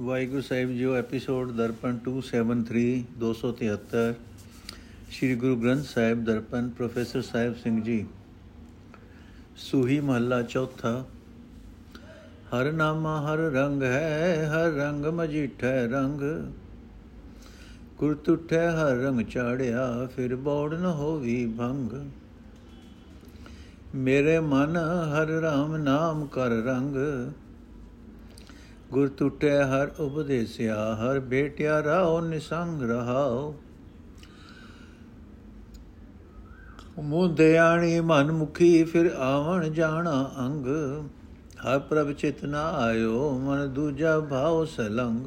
[0.00, 2.84] ਵਾਹਿਗੁਰੂ ਸਾਹਿਬ ਜੀਓ episode Darpan 273
[3.18, 4.14] 273
[5.10, 8.06] Sri Guru Granth Sahib Darpan, professor Sahib Singh ji.
[9.56, 11.04] Suhi ਮਹੱਲਾ ਚੌਥਾ,
[12.54, 16.22] ਹਰ ਨਾਮਾ ਹਰ ਰੰਗ ਹੈ, ਹਰ ਰੰਗ ਮਜੀਠੈ ਰੰਗ।
[17.98, 21.92] ਗੁਰ ਤੁਠੈ ਹਰ ਰੰਗ ਚਾੜਿਆ, ਫਿਰ ਬੋੜ ਨ ਹੋਵੀ ਭੰਗ।
[23.94, 26.96] ਮੇਰੇ ਮਨ ਹਰ ਰਾਮ ਨਾਮ ਕਰ ਰੰਗ
[28.92, 33.54] ਗੁਰ ਟੁਟੈ ਹਰ ਉਪਦੇਸਿਆ, ਹਰ ਬੇਟਿਆ ਰਾਉ ਨਿਸੰਗ ਰਹਾਉ।
[37.02, 40.66] ਮੁਦਿਆਣੀ ਮਨ ਮੁਖੀ, ਫਿਰ ਆਵਣ ਜਾਣਾ ਅੰਗ।
[41.66, 45.26] ਹਰ ਪ੍ਰਭ ਚਿਤ ਨਾ ਆਇਓ, ਮਨ ਦੂਜਾ ਭਾਉ ਸਲੰਗ।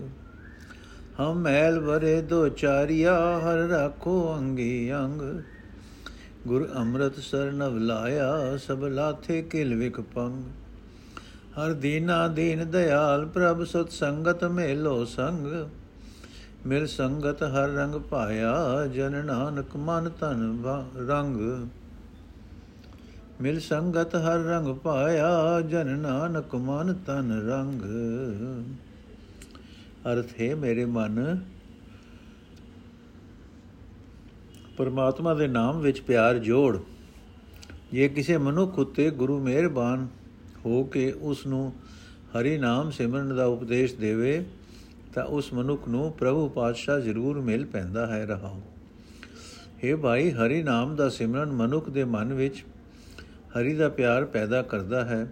[1.19, 5.21] ਹਮ ਮੈਲ ਵਰੇ ਦੋ ਚਾਰਿਆ, ਹਰ ਰਾਖੋ ਅੰਗੀ ਅੰਗ।
[6.47, 10.43] ਗੁਰ ਅੰਮ੍ਰਿਤ ਸਰ ਨਵ ਲਾਇਆ, ਸਭ ਲਾਥੇ ਕਿਲ ਵਿਕ ਪੰਗ।
[11.57, 15.45] ਹਰ ਦੀਨਾ ਦੀਨ ਦਇਆਲ ਪ੍ਰਭ ਸਤ ਸੰਗਤ ਮੇਲੋ ਸੰਗ।
[16.67, 18.55] ਮਿਲ ਸੰਗਤ ਹਰ ਰੰਗ ਪਾਇਆ
[18.87, 20.41] ਜਨ ਨਾਨਕ ਮਨ ਤਨ
[21.09, 21.37] ਰੰਗ।
[23.41, 27.81] ਮਿਲ ਸੰਗਤ ਹਰ ਰੰਗ ਪਾਇਆ ਜਨ ਨਾਨਕ ਮਨ ਤਨ ਰੰਗ।
[30.07, 31.37] ਅਰਥ ਹੈ ਮੇਰੇ ਮਨ,
[34.77, 36.77] ਪਰਮਾਤਮਾ ਦੇ ਨਾਮ ਵਿੱਚ ਪਿਆਰ ਜੋੜ।
[37.91, 40.07] ਜੇ ਕਿਸੇ ਮਨੁੱਖ ਉਤੇ ਗੁਰੂ ਮਿਹਰਬਾਨ
[40.65, 41.73] ਹੋ ਕੇ ਉਸ ਨੂੰ
[42.37, 44.45] ਹਰੀ ਨਾਮ ਸਿਮਰਨ ਦਾ ਉਪਦੇਸ਼ ਦੇਵੇ,
[45.13, 48.61] ਤਾਂ ਉਸ ਮਨੁੱਖ ਨੂੰ ਪ੍ਰਭੂ ਪਾਤਸ਼ਾਹ ਜ਼ਰੂਰ ਮਿਲ ਪੈਂਦਾ ਹੈ ਰਹਾਉ।
[49.83, 52.65] हे ਭਾਈ, ਹਰੀ ਨਾਮ ਦਾ ਸਿਮਰਨ ਮਨੁੱਖ ਦੇ ਮਨ ਵਿੱਚ
[53.57, 55.27] ਹਰੀ ਦਾ ਪਿਆਰ ਪੈਦਾ ਕਰਦਾ ਹੈ,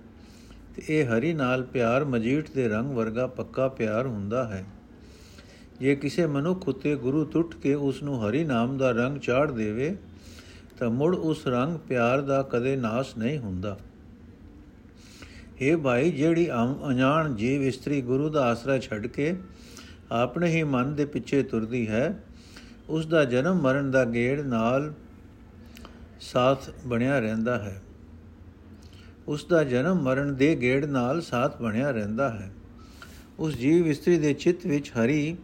[0.76, 4.66] ਤੇ ਇਹ ਹਰੀ ਨਾਲ ਪਿਆਰ ਮਜੀਠ ਦੇ ਰੰਗ ਵਰਗਾ ਪੱਕਾ ਪਿਆਰ ਹੁੰਦਾ ਹੈ।
[5.80, 9.96] ਜੇ ਕਿਸੇ ਮਨੁੱਖ ਉਤੇ ਗੁਰੂ ਟੁੱਟ ਕੇ ਉਸ ਨੂੰ ਹਰੀ ਨਾਮ ਦਾ ਰੰਗ ਚਾੜ ਦੇਵੇ,
[10.80, 13.78] ਤਾਂ ਮੁੜ ਉਸ ਰੰਗ ਪਿਆਰ ਦਾ ਕਦੇ ਨਾਸ਼ ਨਹੀਂ ਹੁੰਦਾ।
[15.64, 19.36] ਇਹ ਭਾਈ, ਜਿਹੜੀ ਅਣਜਾਣ ਜੀਵ ਇਸਤਰੀ ਗੁਰੂ ਦਾ ਆਸਰਾ ਛੱਡ ਕੇ
[20.12, 22.24] ਆਪਣੇ ਹੀ ਮਨ ਦੇ ਪਿੱਛੇ ਤੁਰਦੀ ਹੈ,
[22.90, 24.94] ਉਸ ਦਾ ਜਨਮ ਮਰਨ ਦਾ ਗੇੜ ਨਾਲ
[26.20, 27.82] ਸਾਥ ਬਣਿਆ ਰਹਿੰਦਾ ਹੈ।
[29.28, 32.52] ਉਸ ਦਾ ਜਨਮ ਮਰਨ ਦੇ ਗੇੜ ਨਾਲ ਸਾਥ ਬਣਿਆ ਰਹਿੰਦਾ ਹੈ।
[33.40, 35.38] ਉਸ ਜੀਵ ਇਸਤਰੀ ਦੇ ਚਿੱਤ ਵਿੱਚ ਹਰੀ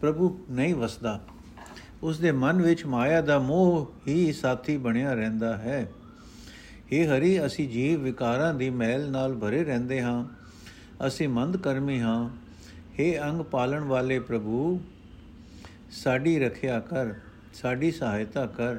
[0.00, 1.20] ਪ੍ਰਭੂ ਨਹੀਂ ਵਸਦਾ।
[2.02, 5.88] ਉਸ ਦੇ ਮਨ ਵਿੱਚ ਮਾਇਆ ਦਾ ਮੋਹ ਹੀ ਸਾਥੀ ਬਣਿਆ ਰਹਿੰਦਾ ਹੈ।
[6.92, 10.28] ਇਹ ਹਰੀ, ਅਸੀਂ ਜੀਵ ਵਿਕਾਰਾਂ ਦੀ ਮੈਲ ਨਾਲ ਭਰੇ ਰਹਿੰਦੇ ਹਾਂ।
[11.06, 12.30] ਅਸੀਂ ਮੰਦ ਕਰਮੀ ਹਾਂ।
[13.00, 14.80] हे ਅੰਗ ਪਾਲਣ ਵਾਲੇ ਪ੍ਰਭੂ,
[15.90, 17.14] ਸਾਡੀ ਰੱਖਿਆ ਕਰ,
[17.54, 18.76] ਸਾਡੀ ਸਹਾਇਤਾ ਕਰ।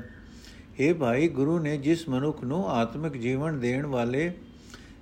[0.57, 4.33] हे ਭਾਈ, ਗੁਰੂ ਨੇ ਜਿਸ ਮਨੁੱਖ ਨੂੰ ਆਤਮਿਕ ਜੀਵਨ ਦੇਣ ਵਾਲੇ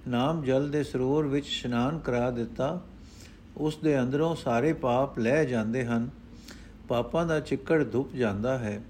[0.08, 2.86] ਨਾਮ ਜਲ ਦੇ ਸਰੋਵਰ ਵਿੱਚ ਇਸ਼ਨਾਨ ਕਰਾ ਦਿੱਤਾ,
[3.58, 6.10] ਉਸ ਦੇ ਅੰਦਰੋਂ ਸਾਰੇ ਪਾਪ ਲੈ ਜਾਂਦੇ ਹਨ।
[6.88, 8.82] ਪਾਪਾਂ ਦਾ ਚਿੱਕੜ ਧੁੱਪ ਜਾਂਦਾ ਹੈ।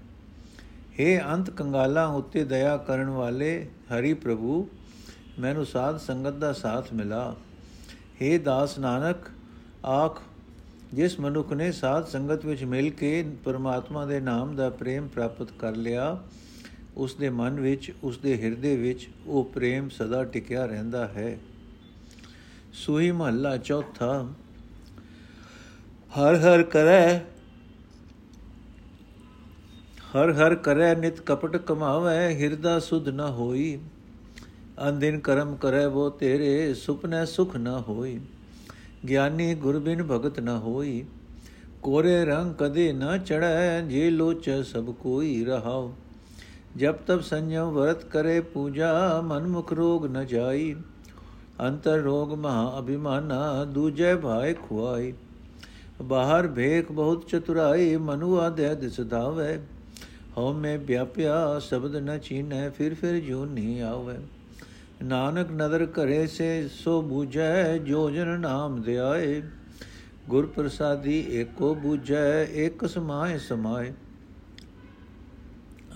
[1.00, 4.68] हे ਅੰਤ ਕੰਗਾਲਾਂ ਉੱਤੇ ਦਇਆ ਕਰਨ ਵਾਲੇ ਹਰੀ ਪ੍ਰਭੂ,
[5.38, 7.36] ਮੈਨੂੰ ਸਾਧ ਸੰਗਤ ਦਾ ਸਾਥ ਮਿਲਾ।
[8.22, 9.16] हे ਦਾਸ ਨਾਨਕ,
[9.84, 10.22] ਆਖ,
[10.94, 15.76] ਜਿਸ ਮਨੁੱਖ ਨੇ ਸਾਧ ਸੰਗਤ ਵਿੱਚ ਮਿਲ ਕੇ ਪਰਮਾਤਮਾ ਦੇ ਨਾਮ ਦਾ ਪ੍ਰੇਮ ਪ੍ਰਾਪਤ ਕਰ
[15.76, 16.18] ਲਿਆ,
[16.96, 21.38] ਉਸ ਦੇ ਮਨ ਵਿੱਚ, ਉਸ ਦੇ ਹਿਰਦੇ ਵਿੱਚ ਉਹ ਪ੍ਰੇਮ ਸਦਾ ਟਿਕਿਆ ਰਹਿੰਦਾ ਹੈ।
[22.72, 24.32] ਸੂਹੀ ਮਹੱਲਾ ਚੌਥਾ,
[26.18, 27.20] ਹਰ ਹਰ ਕਰੈ
[30.16, 33.78] ਹਰ ਹਰ ਕਰੈ ਨਿਤ ਕਪਟ ਕਮਾਵੇ, ਹਿਰਦਾ ਸੁਧ ਨ ਹੋਈ।
[34.88, 38.20] ਅੰਦਿਨ ਕਰਮ ਕਰੈ ਉਹ ਤੇਰੇ ਸੁਪਨੇ ਸੁਖ ਨ ਹੋਈ।
[39.08, 41.04] ਗਿਆਨੀ ਗੁਰਬਿਨ ਭਗਤ ਨ ਹੋਈ।
[41.82, 45.92] ਕੋਰੇ ਰੰਗ ਕਦੇ ਨ ਚੜੈ ਜੇ ਲੋਚ ਸਭ ਕੋਈ ਰਹਾਉ।
[46.76, 50.74] ਜਬ ਤਬ ਸੰਜਮ ਵਰਤ ਕਰੇ ਪੂਜਾ ਮਨ ਮੁਖ ਰੋਗ ਨ ਜਾਈ।
[51.60, 55.12] ਅੰਤਰ ਰੋਗ ਮਹਾ ਅਭਿਮਾਨਾ, ਦੂਜੇ ਭਾਇ ਖੁਆਈ।
[56.02, 59.58] ਬਾਹਰ ਭੇਖ ਬਹੁਤ ਚਤੁਰਾਈ ਮਨੁ ਆਦਿ ਦਿਸ ਧਾਵੇ
[60.38, 64.14] ਹਉ ਮੈਂ ਵਿਆਪਿਆ ਸ਼ਬਦ ਨ ਚੀਨੈ, ਫਿਰ ਫਿਰ ਜੋ ਨਹੀਂ ਆਵੇ।
[65.02, 69.42] ਨਾਨਕ ਨਦਰ ਕਰੇ ਸੇ ਸੋ ਬੂਝੈ, ਜੋ ਜਨ ਨਾਮ ਧਿਆਏ
[70.28, 73.92] ਗੁਰ ਪ੍ਰਸਾਦੀ ਏਕੋ ਬੂਝੈ, ਏਕ ਸਮਾਏ ਸਮਾਏ।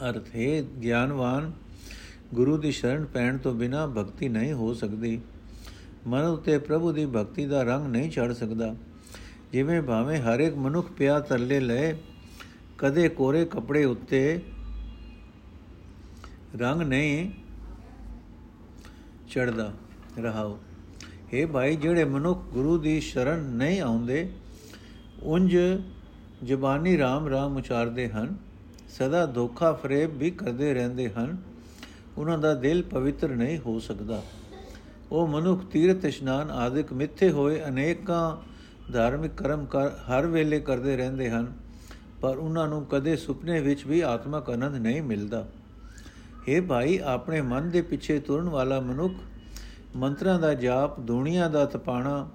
[0.08, 1.52] ਅਰਥ, ਹੈ ਗਿਆਨਵਾਨ,
[2.34, 5.20] ਗੁਰੂ ਦੀ ਸ਼ਰਨ ਪੈਣ ਤੋਂ ਬਿਨਾ ਭਗਤੀ ਨਹੀਂ ਹੋ ਸਕਦੀ।
[6.06, 8.74] ਮਨ ਉਤੇ ਪ੍ਰਭੂ ਦੀ ਭਗਤੀ ਦਾ ਰੰਗ ਨਹੀਂ ਚੜ ਸਕਦਾ।
[9.52, 11.94] ਜਿਵੇਂ ਭਾਵੇਂ ਹਰ ਇੱਕ ਮਨੁੱਖ ਪਿਆ ਤਰਲੇ ਲਏ
[12.82, 14.40] ਕਦੇ ਕੋਰੇ ਕੱਪੜੇ ਉੱਤੇ
[16.60, 17.30] ਰੰਗ ਨਹੀਂ
[19.30, 19.72] ਚੜਦਾ
[20.18, 20.58] ਰਹਾਓ।
[21.32, 24.30] ਇਹ ਭਾਈ, ਜਿਹੜੇ ਮਨੁੱਖ ਗੁਰੂ ਦੀ ਸ਼ਰਨ ਨਹੀਂ ਆਉਂਦੇ
[25.22, 25.56] ਉੰਜ
[26.44, 28.36] ਜ਼ਬਾਨੀ RAM RAM ਉਚਾਰਦੇ ਹਨ,
[28.88, 31.36] ਸਦਾ ਧੋਖਾ ਫਰੇਬ ਵੀ ਕਰਦੇ ਰਹਿੰਦੇ ਹਨ,
[32.18, 34.22] ਉਹਨਾਂ ਦਾ ਦਿਲ ਪਵਿੱਤਰ ਨਹੀਂ ਹੋ ਸਕਦਾ।
[35.12, 38.36] ਉਹ ਮਨੁੱਖ ਤੀਰਥ ਇਸ਼ਨਾਨ ਆਦਿਕ ਮਿੱਥੇ ਹੋਏ ਅਨੇਕਾਂ
[38.92, 41.61] ਧਾਰਮਿਕ ਕਰਮ ਕਰ ਹਰ ਵੇਲੇ ਕਰਦੇ ਰਹਿੰਦੇ ਹਨ।
[42.22, 45.46] ਪਰ ਉਹਨਾਂ ਨੂੰ ਕਦੇ ਸੁਪਨੇ ਵਿੱਚ ਵੀ ਆਤਮਕ ਆਨੰਦ ਨਹੀਂ ਮਿਲਦਾ।
[46.48, 49.14] ਇਹ ਭਾਈ, ਆਪਣੇ ਮਨ ਦੇ ਪਿੱਛੇ ਤੁਰਨ ਵਾਲਾ ਮਨੁੱਖ,
[49.96, 52.28] ਮੰਤਰਾਂ ਦਾ ਜਾਪ ਦੁਨੀਆ ਦਾ ਤਪਾਣਾ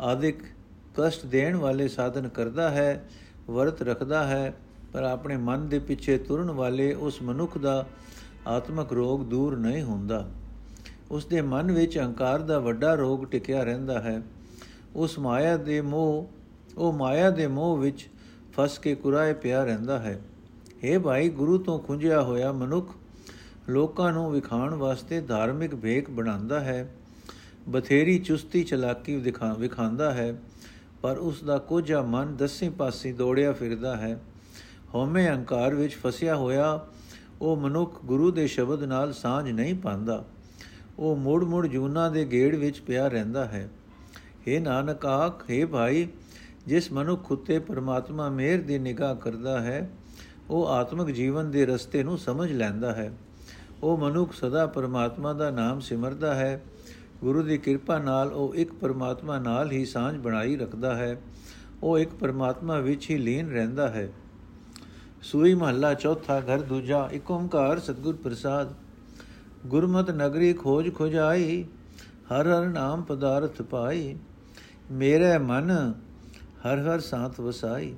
[0.00, 0.42] ਆਦਿਕ
[0.96, 3.08] ਕਸ਼ਟ ਦੇਣ ਵਾਲੇ ਸਾਧਨ ਕਰਦਾ ਹੈ,
[3.50, 4.54] ਵਰਤ ਰੱਖਦਾ ਹੈ,
[4.92, 7.86] ਪਰ ਆਪਣੇ ਮਨ ਦੇ ਪਿੱਛੇ ਤੁਰਨ ਵਾਲੇ ਉਸ ਮਨੁੱਖ ਦਾ
[8.46, 10.28] ਆਤਮਕ ਰੋਗ ਦੂਰ ਨਹੀਂ ਹੁੰਦਾ।
[11.10, 14.22] ਉਸ ਦੇ ਮਨ ਵਿੱਚ ਅਹੰਕਾਰ ਦਾ ਵੱਡਾ ਰੋਗ ਟਿਕਿਆ ਰਹਿੰਦਾ ਹੈ।
[14.96, 16.28] ਉਸ ਮਾਇਆ ਦੇ ਮੋਹ,
[16.78, 18.08] ਉਹ ਮਾਇਆ ਦੇ ਮੋਹ ਵਿੱਚ
[18.57, 20.19] ਫਸ ਕੇ ਕੁਰਾਏ ਪਿਆ ਰਹਿੰਦਾ ਹੈ
[20.83, 22.93] हे ਭਾਈ ਗੁਰੂ ਤੋਂ ਖੁੰਝਿਆ ਹੋਇਆ ਮਨੁੱਖ
[23.69, 26.87] ਲੋਕਾਂ ਨੂੰ ਵਿਖਾਣ ਵਾਸਤੇ ਧਾਰਮਿਕ ਭੇਖ ਬਣਾਉਂਦਾ ਹੈ
[27.67, 30.33] ਬਥੇਰੀ ਚੁਸਤੀ ਚਲਾਕੀ ਦਿਖਾ ਵਿਖਾਉਂਦਾ ਹੈ
[31.01, 34.17] ਪਰ ਉਸ ਦਾ ਕੋਝਾ ਮਨ ਦਸੇ ਪਾਸੇ ਦੌੜਿਆ ਫਿਰਦਾ ਹੈ
[34.93, 36.87] ਹਉਮੈ ਅਹੰਕਾਰ ਵਿੱਚ ਫਸਿਆ ਹੋਇਆ
[37.41, 40.23] ਉਹ ਮਨੁੱਖ ਗੁਰੂ ਦੇ ਸ਼ਬਦ ਨਾਲ ਸਾਂਝ ਨਹੀਂ ਪਾਉਂਦਾ
[40.97, 43.67] ਉਹ ਮੋੜ-ਮੋੜ ਜੂਨਾ ਦੇ ਗੇੜ ਵਿੱਚ ਪਿਆ ਰਹਿੰਦਾ ਹੈ
[44.41, 46.07] हे ਨਾਨਕ ਆਖ हे ਭਾਈ
[46.68, 49.90] ਜਿਸ ਮਨੁੱਖ ਉਤੇ ਪਰਮਾਤਮਾ ਮਿਹਰ ਦੀ ਨਿਗਾਹ ਕਰਦਾ ਹੈ,
[50.50, 53.12] ਉਹ ਆਤਮਿਕ ਜੀਵਨ ਦੇ ਰਸਤੇ ਨੂੰ ਸਮਝ ਲੈਂਦਾ ਹੈ।
[53.82, 56.64] ਉਹ ਮਨੁੱਖ ਸਦਾ ਪਰਮਾਤਮਾ ਦਾ ਨਾਮ ਸਿਮਰਦਾ ਹੈ।
[57.20, 61.20] ਗੁਰੂ ਦੀ ਕਿਰਪਾ ਨਾਲ ਉਹ ਇੱਕ ਪਰਮਾਤਮਾ ਨਾਲ ਹੀ ਸਾਂਝ ਬਣਾਈ ਰੱਖਦਾ ਹੈ।
[61.82, 64.12] ਉਹ ਇੱਕ ਪਰਮਾਤਮਾ ਵਿੱਚ ਹੀ ਲੀਨ ਰਹਿੰਦਾ ਹੈ।
[65.22, 68.74] ਸੂਈ ਮਹੱਲਾ ਚੌਥਾ ਘਰ ਦੂਜਾ, ਇੱਕ ਓੰਕਾਰ ਸਤਗੁਰ ਪ੍ਰਸਾਦ।
[69.66, 71.64] ਗੁਰਮਤ ਨਗਰੀ ਖੋਜ ਖੁਜਾਈ,
[72.32, 74.16] ਹਰ ਹਰ ਨਾਮ ਪਦਾਰਥ ਪਾਈ।
[74.90, 75.94] ਮੇਰੇ ਮਨ
[76.66, 77.94] ਹਰ ਹਰ ਸਾਥ ਵਸਾਈ,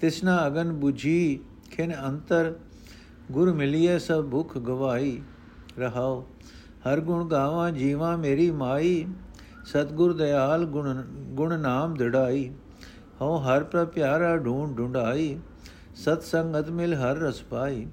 [0.00, 1.38] ਤਿਸਨਾ ਅਗਨ 부ਜੀ
[1.70, 2.54] ਖਿਨ ਅੰਤਰ
[3.32, 5.20] ਗੁਰ ਮਿਲਿਏ ਸਭ ਭੁਖ ਗਵਾਈ।
[5.78, 6.20] ਰਹਾਓ
[6.86, 9.06] ਹਰ ਗੁਣ ਗਾਵਾਂ ਜੀਵਾਂ ਮੇਰੀ ਮਾਈ,
[9.64, 12.50] ਸਤਗੁਰ ਦਿਆਲ ਗੁਣ ਗੁਣ ਨਾਮ ਦਿੜਾਈ।
[13.20, 15.38] ਹਉ ਹਰ ਪ੍ਰ ਪਿਆਰਾ ਢੂੰਡ ਢੁੰਡਾਈ
[15.96, 17.86] ਸਤ ਸੰਗਤ ਮਿਲ ਹਰ ਰਸ ਪਾਈ।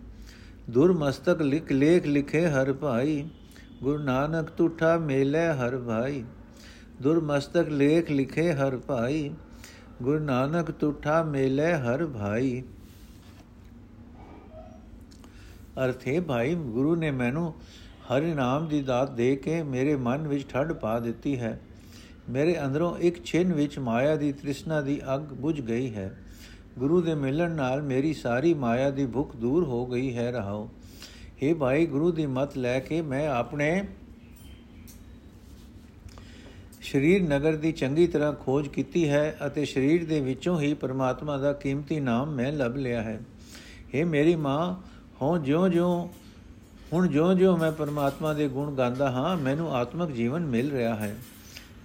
[0.69, 3.23] ਦੁਰ ਮਸਤਕ ਲਿਖ ਲੇਖ ਲਿਖੇ ਹਰ ਭਾਈ,
[3.83, 6.23] ਗੁਰੂ ਨਾਨਕ ਤੁਠਾ ਮੇਲੇ ਹਰ ਭਾਈ।
[7.01, 9.29] ਦੁਰ ਮਸਤਕ ਲੇਖ ਲਿਖੇ ਹਰ ਭਾਈ
[10.03, 12.63] ਗੁਰੂ ਨਾਨਕ ਤੁਠਾ ਮੇਲੇ ਹਰ ਭਾਈ।
[15.85, 17.53] ਅਰਥੇ ਭਾਈ, ਗੁਰੂ ਨੇ ਮੈਨੂੰ
[18.05, 21.59] ਹਰਿ ਨਾਮ ਦੀ ਦਾਤ ਦੇ ਕੇ ਮੇਰੇ ਮਨ ਵਿੱਚ ਠੱਡ ਪਾ ਦਿੱਤੀ ਹੈ।
[22.29, 26.17] ਮੇਰੇ ਅੰਦਰੋਂ ਇੱਕ ਛਿਨ ਵਿੱਚ ਮਾਇਆ ਦੀ ਤ੍ਰਿਸ਼ਨਾ ਦੀ ਅੱਗ ਬੁਝ ਗਈ ਹੈ।
[26.79, 30.69] ਗੁਰੂ ਦੇ ਮਿਲਣ ਨਾਲ ਮੇਰੀ ਸਾਰੀ ਮਾਇਆ ਦੀ ਭੁੱਖ ਦੂਰ ਹੋ ਗਈ ਹੈ। ਰਹਾਓ।
[31.43, 33.87] हे ਭਾਈ, ਗੁਰੂ ਦੀ ਮਤ ਲੈ ਕੇ ਮੈਂ ਆਪਣੇ
[36.91, 41.53] ਸਰੀਰ ਨਗਰ ਦੀ ਚੰਗੀ ਤਰ੍ਹਾਂ ਖੋਜ ਕੀਤੀ ਹੈ ਅਤੇ ਸਰੀਰ ਦੇ ਵਿੱਚੋਂ ਹੀ ਪਰਮਾਤਮਾ ਦਾ
[41.53, 43.19] ਕੀਮਤੀ ਨਾਮ ਮੈਂ ਲੱਭ ਲਿਆ ਹੈ।
[43.95, 44.75] हे ਮੇਰੀ ਮਾਂ
[45.21, 46.09] ਹੋਂ ਜਿਉਂ-ਜਿਉਂ
[46.93, 51.17] ਹੁਣ ਜਿਉਂ-ਜਿਉਂ ਮੈਂ ਪਰਮਾਤਮਾ ਦੇ ਗੁਣ ਗਾਉਂਦਾ ਹਾਂ, ਮੈਨੂੰ ਆਤਮਿਕ ਜੀਵਨ ਮਿਲ ਰਿਹਾ ਹੈ।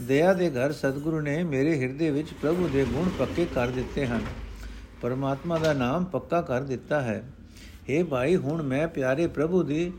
[0.03, 4.21] ਦਇਆ ਦੇ ਘਰ ਸਤਿਗੁਰੂ ਨੇ ਮੇਰੇ ਹਿਰਦੇ ਵਿੱਚ ਪ੍ਰਭੂ ਦੇ ਗੁਣ ਪੱਕੇ ਕਰ ਦਿੱਤੇ ਹਨ।
[5.03, 9.93] ਪਰਮਾਤਮਾ ਦਾ ਨਾਮ ਪੱਕਾ ਕਰ ਦਿੱਤਾ ਹੈ। हे ਭਾਈ, ਹੁਣ ਮੈਂ ਪਿਆਰੇ ਪ੍ਰਭੂ ਦੀ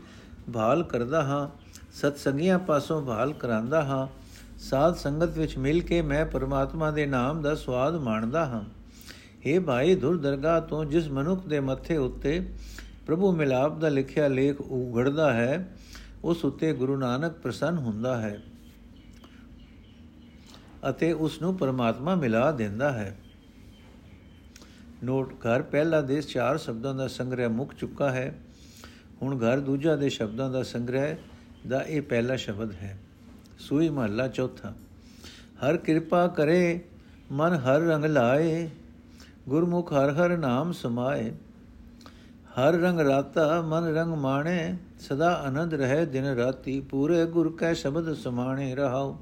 [0.52, 1.48] ਭਾਲ ਕਰਦਾ ਹਾਂ
[1.92, 4.21] ਸਤ ਸੰਗੀਆਂ ਪਾਸੋਂ ਭਾਲ ਕਰਾਂਦਾ ਹਾਂ
[4.62, 8.64] ਸਾਧ ਸੰਗਤ ਵਿੱਚ ਮਿਲ ਕੇ ਮੈਂ ਪਰਮਾਤਮਾ ਦੇ ਨਾਮ ਦਾ ਸਵਾਦ ਮਾਣਦਾ ਹਾਂ।
[9.46, 12.40] हे ਭਾਈ ਦੁਰ ਦਰਗਾਹ ਤੋਂ ਜਿਸ ਮਨੁੱਖ ਦੇ ਮੱਥੇ ਉੱਤੇ
[13.06, 15.76] ਪ੍ਰਭੂ ਮਿਲਾਪ ਦਾ ਲਿਖਿਆ ਲੇਖ ਉਗੜਦਾ ਹੈ,
[16.24, 18.42] ਉਸ ਉੱਤੇ ਗੁਰੂ ਨਾਨਕ ਪ੍ਰਸੰਨ ਹੁੰਦਾ ਹੈ
[20.90, 23.18] ਅਤੇ ਉਸ ਨੂੰ ਪਰਮਾਤਮਾ ਮਿਲਾ ਦਿੰਦਾ ਹੈ।
[25.04, 28.34] ਨੋਟ, ਘਰ ਪਹਿਲਾ ਦੇ ਚਾਰ ਸ਼ਬਦਾਂ ਦਾ ਸੰਗ੍ਰਹਿ ਮੁੱਕ ਚੁੱਕਾ ਹੈ।
[29.22, 31.16] ਹੁਣ ਘਰ ਦੂਜਾ ਦੇ ਸ਼ਬਦਾਂ ਦਾ ਸੰਗ੍ਰਹਿ
[31.68, 32.98] ਦਾ ਇਹ ਪਹਿਲਾ ਸ਼ਬਦ ਹੈ।
[33.58, 34.72] ਸੂਈ ਮਹੱਲਾ ਚੌਥਾ।
[35.64, 36.80] ਹਰ ਕਿਰਪਾ ਕਰੇ,
[37.32, 38.70] ਮਨ ਹਰ ਰੰਗ ਲਾਏ,
[39.48, 41.32] ਗੁਰਮੁਖ ਹਰ ਹਰ ਨਾਮ ਸਮਾਏ।
[42.58, 48.14] ਹਰ ਰੰਗ ਰਾਤਾ, ਮਨ ਰੰਗ ਮਾਣੇ, ਸਦਾ ਆਨੰਦ ਰਹੇ ਦਿਨ ਰਾਤੀ, ਪੂਰੇ ਗੁਰ ਕੈ ਸ਼ਬਦ
[48.14, 49.18] ਸਮਾਣੇ ਰਹਾਓ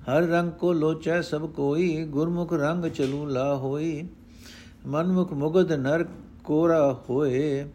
[0.00, 4.08] ਹਰ ਰੰਗ ਕੋ ਲੋਚੈ ਸਭ ਕੋਈ, ਗੁਰਮੁਖ ਰੰਗ ਚਲੂ ਲਾ ਹੋਈ।
[4.86, 6.06] ਮਨਮੁਖ ਮੁਗਦ ਨਰ
[6.44, 7.68] ਕੋਰਾ ਹੋਏ।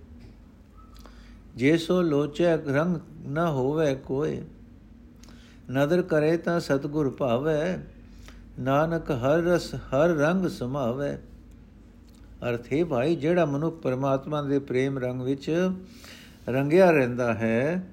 [1.55, 4.41] ਜੇਸੋ ਲੋਚੈ ਰੰਗ ਨ ਹੋਵੇ ਕੋਈ
[5.71, 7.77] ਨਦਰ ਕਰੇ ਤਾਂ ਸਤਗੁਰ ਭਾਵੇ,
[8.59, 11.17] ਨਾਨਕ ਹਰ ਰਸ, ਹਰ ਰੰਗ ਸਮਾਵੇ।
[12.49, 15.71] ਅਰਥ ਹੈ ਭਾਈ, ਜਿਹੜਾ ਮਨੁੱਖ ਪਰਮਾਤਮਾ ਦੇ ਪ੍ਰੇਮ ਰੰਗ ਵਿੱਚ
[16.49, 17.89] ਰੰਗਿਆ ਰਹਿੰਦਾ ਹੈ,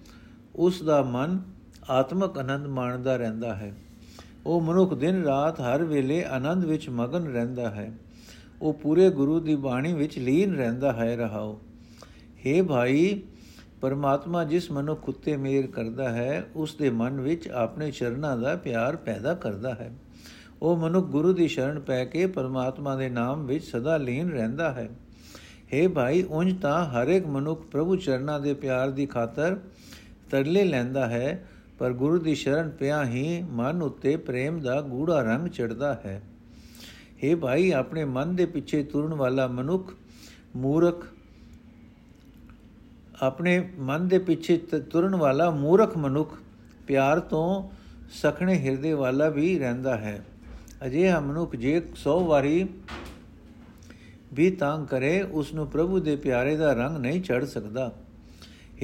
[0.57, 1.43] ਉਸ ਦਾ ਮਨ
[1.91, 3.75] ਆਤਮਕ ਆਨੰਦ ਮਾਣਦਾ ਰਹਿੰਦਾ ਹੈ।
[4.47, 7.93] ਉਹ ਮਨੁੱਖ ਦਿਨ ਰਾਤ ਹਰ ਵੇਲੇ ਆਨੰਦ ਵਿੱਚ ਮਗਨ ਰਹਿੰਦਾ ਹੈ।
[8.63, 11.61] ਉਹ ਪੂਰੇ ਗੁਰੂ ਦੀ ਬਾਣੀ ਵਿੱਚ ਲੀਨ ਰਹਿੰਦਾ ਹੈ, ਰਹਾਓ।
[12.47, 13.23] हे ਭਾਈ
[13.83, 18.97] ਪਰਮਾਤਮਾ ਜਿਸ ਮਨੁੱਖ ਉਤੇ ਮੇਰ ਕਰਦਾ ਹੈ, ਉਸ ਦੇ ਮਨ ਵਿੱਚ ਆਪਣੇ ਚਰਨਾਂ ਦਾ ਪਿਆਰ
[18.97, 19.91] ਪੈਦਾ ਕਰਦਾ ਹੈ।
[20.63, 24.89] ਉਹ ਮਨੁੱਖ ਗੁਰੂ ਦੀ ਸ਼ਰਨ ਪੈ ਕੇ ਪਰਮਾਤਮਾ ਦੇ ਨਾਮ ਵਿੱਚ ਸਦਾ ਲੀਨ ਰਹਿੰਦਾ ਹੈ।
[25.75, 29.61] हे ਭਾਈ, ਉਂਝ ਤਾਂ ਹਰ ਇੱਕ ਮਨੁੱਖ ਪ੍ਰਭੂ ਚਰਨਾਂ ਦੇ ਪਿਆਰ ਦੀ ਖਾਤਰ
[30.31, 31.49] ਤਰਲੇ ਲੈਂਦਾ ਹੈ,
[31.79, 36.23] ਪਰ ਗੁਰੂ ਦੀ ਸ਼ਰਨ ਪਿਆ ਹੀ ਮਨ ਉੱਤੇ ਪ੍ਰੇਮ ਦਾ ਗੂੜਾ ਰੰਗ ਚੜਦਾ ਹੈ।
[37.25, 39.93] हे ਭਾਈ, ਆਪਣੇ ਮਨ ਦੇ ਪਿੱਛੇ ਤੁਰਨ ਵਾਲਾ ਮਨੁੱਖ
[40.57, 41.07] ਮੂਰਖ
[43.23, 46.35] ਆਪਣੇ ਮਨ ਦੇ ਪਿੱਛੇ ਤੁਰਨ ਵਾਲਾ ਮੂਰਖ ਮਨੁੱਖ
[46.87, 47.71] ਪਿਆਰ ਤੋਂ
[48.11, 50.27] ਸਖਣੇ ਹਿਰਦੇ ਵਾਲਾ ਵੀ ਰਹਿੰਦਾ ਹੈ।
[50.87, 52.69] ਅਜੇ ਮਨੁੱਖ ਜੇ 100 ਵਾਰੀ
[54.33, 57.93] ਵੀ ਤੰਗ ਕਰੇ ਉਸ ਨੂੰ ਪ੍ਰਭੂ ਦੇ ਪਿਆਰੇ ਦਾ ਰੰਗ ਨਹੀਂ ਚੜ ਸਕਦਾ।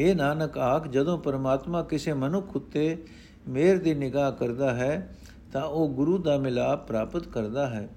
[0.00, 3.04] हे ਨਾਨਕ, ਆਖ, ਜਦੋਂ ਪਰਮਾਤਮਾ ਕਿਸੇ ਮਨੁੱਖ ਉਤੇ
[3.48, 5.16] ਮਿਹਰ ਦੀ ਨਿਗਾਹ ਕਰਦਾ ਹੈ,
[5.52, 7.88] ਤਾਂ ਉਹ ਗੁਰੂ ਦਾ ਮਿਲਾਪ ਪ੍ਰਾਪਤ ਕਰਦਾ ਹੈ।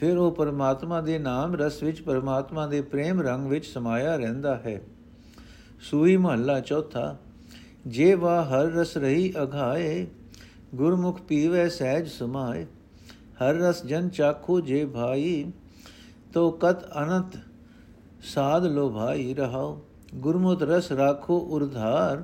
[0.00, 4.80] ਫਿਰ ਉਹ ਪਰਮਾਤਮਾ ਦੇ ਨਾਮ ਰਸ ਵਿੱਚ, ਪਰਮਾਤਮਾ ਦੇ ਪ੍ਰੇਮ ਰੰਗ ਵਿੱਚ ਸਮਾਇਆ ਰਹਿੰਦਾ ਹੈ।
[5.82, 7.14] ਸੂਈ ਮਹੱਲਾ ਚੌਥਾ
[7.86, 10.06] ਜੇ ਵਾ ਹਰ ਰਸ ਰਹੀ ਅਘਾਏ
[10.74, 12.64] ਗੁਰਮੁਖ ਪੀਵੇ ਸਹਿਜ ਸਮਾਏ
[13.42, 15.44] ਹਰ ਰਸ ਜਨ ਚਾਖੋ ਜੇ ਭਾਈ
[16.34, 17.36] ਤੋ ਕਤ ਅਨੰਤ
[18.24, 19.80] ਸਾਧ ਲੋ ਭਾਈ ਰਹਾਓ
[20.14, 22.22] ਗੁਰਮੁਤ ਰਸ ਰਾਖੋ ਉਰਧਾਰ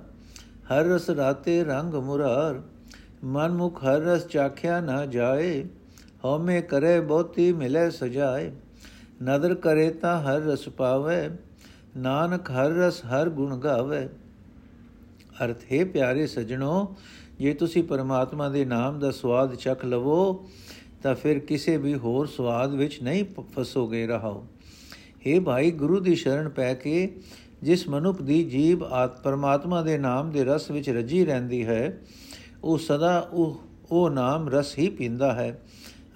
[0.70, 2.60] ਹਰ ਰਸ ਰਾਤੇ ਰੰਗ ਮੁਰਾਰ
[3.24, 5.64] ਮਨ ਮੁਖ ਹਰ ਰਸ ਚਾਖਿਆ ਨਾ ਜਾਏ
[6.24, 8.50] ਹਉਮੈ ਕਰੇ ਬਹੁਤੀ ਮਿਲੇ ਸਜਾਏ
[9.22, 11.28] ਨਦਰ ਕਰੇ ਤਾਂ ਹਰ ਰਸ ਪਾਵੇ
[11.98, 14.08] ਨਾਨਕ ਹਰ ਰਸ ਹਰ ਗੁਣ ਗਾਵੇ।
[15.44, 16.96] ਅਰਥ, ਹੈ ਪਿਆਰੇ ਸਜਣੋ,
[17.38, 20.46] ਜੇ ਤੁਸੀਂ ਪਰਮਾਤਮਾ ਦੇ ਨਾਮ ਦਾ ਸਵਾਦ ਚਖ ਲਵੋ,
[21.02, 23.24] ਤਾਂ ਫਿਰ ਕਿਸੇ ਵੀ ਹੋਰ ਸਵਾਦ ਵਿੱਚ ਨਹੀਂ
[23.54, 24.46] ਫਸੋਗੇ ਰਹੋ
[25.26, 27.16] हे ਭਾਈ, ਗੁਰੂ ਦੀ ਸ਼ਰਨ ਪੈ ਕੇ
[27.62, 31.98] ਜਿਸ ਮਨੁੱਖ ਦੀ ਜੀਬ ਆਤ, ਪਰਮਾਤਮਾ ਦੇ ਨਾਮ ਦੇ ਰਸ ਵਿੱਚ ਰਜੀ ਰਹਿੰਦੀ ਹੈ,
[32.64, 35.62] ਉਹ ਸਦਾ ਉਹ ਉਹ ਨਾਮ ਰਸ ਹੀ ਪੀਂਦਾ ਹੈ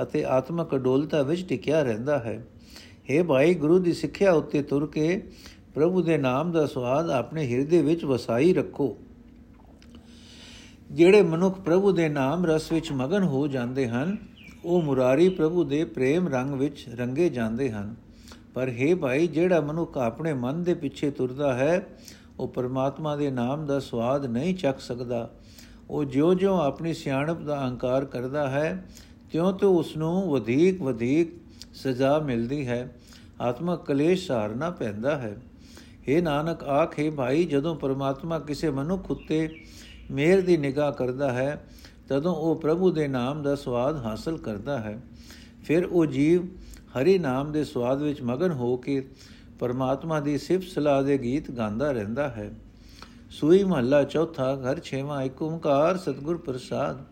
[0.02, 2.44] ਅਤੇ ਆਤਮਕ ਅਡੋਲਤਾ ਵਿੱਚ ਟਿਕਿਆ ਰਹਿੰਦਾ ਹੈ।
[3.10, 5.22] हे ਭਾਈ, ਗੁਰੂ ਦੀ ਸਿੱਖਿਆ ਉੱਤੇ ਤੁਰ ਕੇ
[5.74, 8.96] ਪ੍ਰਭੂ ਦੇ ਨਾਮ ਦਾ ਸਵਾਦ ਆਪਣੇ ਹਿਰਦੇ ਵਿੱਚ ਵਸਾਈ ਰੱਖੋ।
[10.90, 14.16] ਜਿਹੜੇ ਮਨੁੱਖ ਪ੍ਰਭੂ ਦੇ ਨਾਮ ਰਸ ਵਿੱਚ ਮਗਨ ਹੋ ਜਾਂਦੇ ਹਨ,
[14.64, 17.94] ਉਹ ਮੁਰਾਰੀ ਪ੍ਰਭੂ ਦੇ ਪ੍ਰੇਮ ਰੰਗ ਵਿੱਚ ਰੰਗੇ ਜਾਂਦੇ ਹਨ।
[18.54, 21.86] ਪਰ हे ਭਾਈ, ਜਿਹੜਾ ਮਨੁੱਖ ਆਪਣੇ ਮਨ ਦੇ ਪਿੱਛੇ ਤੁਰਦਾ ਹੈ,
[22.38, 25.30] ਉਹ ਪਰਮਾਤਮਾ ਦੇ ਨਾਮ ਦਾ ਸਵਾਦ ਨਹੀਂ ਚੱਖ ਸਕਦਾ।
[25.90, 28.84] ਉਹ ਜਿਉਂ-ਜਿਉਂ ਆਪਣੀ ਸਿਆਣਪ ਦਾ ਅਹੰਕਾਰ ਕਰਦਾ ਹੈ
[29.32, 31.28] ਤਿਉਂ-ਤਿਉਂ ਉਸ ਨੂੰ ਵਧੇਕ ਵਧੇਕ
[31.74, 32.96] ਸਜ਼ਾ ਮਿਲਦੀ ਹੈ।
[33.40, 35.36] ਆਤਮਕ ਕਲੇਸ਼ ਸਾਰਨਾ ਪੈਂਦਾ ਹੈ।
[36.08, 39.50] हे ਨਾਨਕ, ਆਖੇ ਭਾਈ, ਜਦੋਂ ਪਰਮਾਤਮਾ ਕਿਸੇ ਮਨੁੱਖ ਉੱਤੇ
[40.10, 41.64] ਮਿਹਰ ਦੀ ਨਿਗਾਹ ਕਰਦਾ ਹੈ,
[42.08, 45.00] ਤਦੋਂ ਉਹ ਪ੍ਰਭੂ ਦੇ ਨਾਮ ਦਾ ਸਵਾਦ ਹਾਸਲ ਕਰਦਾ ਹੈ।
[45.64, 46.46] ਫਿਰ ਉਹ ਜੀਵ
[46.98, 49.08] ਹਰੀ ਨਾਮ ਦੇ ਸਵਾਦ ਵਿੱਚ ਮਗਨ ਹੋ ਕੇ
[49.58, 52.50] ਪਰਮਾਤਮਾ ਦੀ ਸਿਫਤ ਸਲਾਹ ਦੇ ਗੀਤ ਗਾਉਂਦਾ ਰਹਿੰਦਾ ਹੈ।
[53.30, 57.04] ਸੂਈ ਮਹੱਲਾ ਚੌਥਾ, ਘਰ ਛੇਵਾਂ, ਇੱਕ ਓੰਕਾਰ ਸਤਗੁਰ ਪ੍ਰਸਾਦ।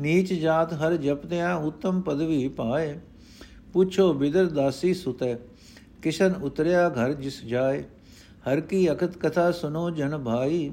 [0.00, 3.00] ਨੀਚ ਜਾਤ ਹਰ ਜਪਦਿਆਂ ਉਤਮ ਪਦਵੀ ਪਾਏ।
[3.72, 5.34] ਪੁੱਛੋ ਬਿਦਰ ਦਾਸੀ ਸੁਤੈ,
[6.02, 7.84] ਕਿਸ਼ਨ ਉਤਰਿਆ ਘਰ ਜਿਸ ਜਾਏ।
[8.46, 10.70] ਹਰ ਕੀ ਅਖਤ ਕਥਾ ਸੁਨੋ ਜਨ ਭਾਈ,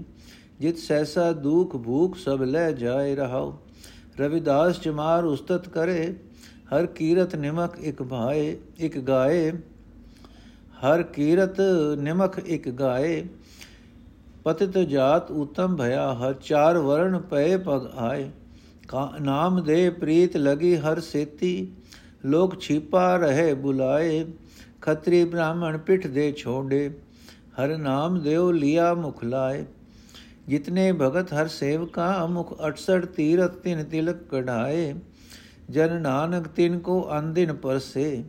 [0.59, 3.57] ਜਿਤ ਸੈਸਾ ਦੁਖ ਭੂਖ ਸਭ ਲੈ ਜਾਏ ਰਹਾਓ
[4.19, 6.15] ਰਵਿਦਾਸ ਚਮਾਰ ਉਸਤਤ ਕਰੇ,
[6.73, 9.51] ਹਰ ਕੀਰਤ ਨਿਮਕ ਇੱਕ ਭਾਏ, ਇਕ ਗਾਏ।
[10.79, 11.59] ਹਰ ਕੀਰਤ
[11.99, 13.23] ਨਿਮਕ ਇੱਕ ਗਾਏ,
[14.43, 18.29] ਪਤਿਤ ਜਾਤ ਉਤਮ ਭਇਆ, ਹਰ ਚਾਰ ਵਰਣ ਪਏ ਪਗ ਆਏ।
[19.21, 21.71] ਨਾਮ ਦੇ ਪ੍ਰੀਤ ਲਗੀ ਹਰ ਸੇਤੀ,
[22.25, 24.25] ਲੋਕ ਛਿਪਾ ਰਹੇ ਬੁਲਾਏ।
[24.81, 26.89] ਖਤਰੀ ਬ੍ਰਾਹਮਣ ਪਿਠ ਦੇ ਛੋੜੇ
[27.53, 29.65] ਹਰ ਨਾਮ ਦੇਉ ਲਿਆ ਮੁਖ ਲਾਏ
[30.47, 34.93] ਜਿਤਨੇ ਭਗਤ ਹਰ ਸੇਵਕਾ ਮੁਖ 68 ਤੀਰਤ ਤਿਨ ਤਿਲਕ ਕਢਾਏ
[35.69, 38.23] ਜਨ ਨਾਨਕ ਤਿਨ ਕੋ ਅੰਦਿਨ ਪਰਸੇ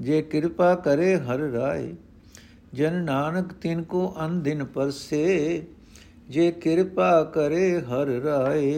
[0.00, 1.94] ਜੇ ਕਿਰਪਾ ਕਰੇ ਹਰ ਰਾਏ
[2.74, 5.62] ਜਨ ਨਾਨਕ ਤਿਨ ਕੋ ਅੰਦਿਨ ਪਰਸੇ
[6.28, 8.72] ਜੇ ਕਿਰਪਾ ਕਰੇ ਹਰ ਰਾਏ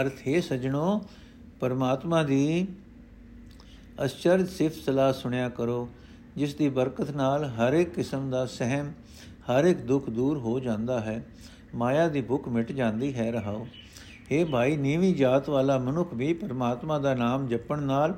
[0.00, 1.00] ਅਰਥ ਹੈ ਸਜਣੋ
[1.60, 2.66] ਪਰਮਾਤਮਾ ਦੀ
[4.04, 5.88] ਅਚਰਜ ਸਿਫਤ ਸਲਾਹ ਸੁਣਿਆ ਕਰੋ,
[6.36, 8.92] ਜਿਸ ਦੀ ਬਰਕਤ ਨਾਲ ਹਰ ਇੱਕ ਕਿਸਮ ਦਾ ਸਹਿਮ,
[9.50, 11.24] ਹਰ ਇੱਕ ਦੁੱਖ ਦੂਰ ਹੋ ਜਾਂਦਾ ਹੈ,
[11.74, 13.66] ਮਾਇਆ ਦੀ ਭੁੱਖ ਮਿਟ ਜਾਂਦੀ ਹੈ ਰਹਾਓ।
[14.32, 18.14] हे ਭਾਈ, ਨੀਵੀਂ ਜਾਤ ਵਾਲਾ ਮਨੁੱਖ ਵੀ ਪਰਮਾਤਮਾ ਦਾ ਨਾਮ ਜਪਣ ਨਾਲ